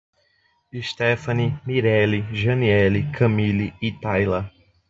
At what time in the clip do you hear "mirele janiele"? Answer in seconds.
1.63-3.11